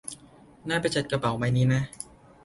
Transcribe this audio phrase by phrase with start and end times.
[0.69, 1.81] น่าไปจัดกระเป๋าใบนี้นะ